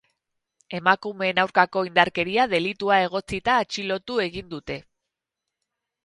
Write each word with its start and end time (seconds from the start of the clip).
Emakumeen 0.77 1.41
aurkako 1.41 1.83
indarkeria 1.89 2.45
delitua 2.53 2.97
egotzita 3.09 3.59
atxilotu 3.65 4.17
egin 4.25 4.49
dute. 4.55 4.79